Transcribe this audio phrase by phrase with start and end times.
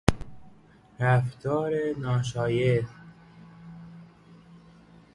[0.99, 2.89] رفتار ناشایست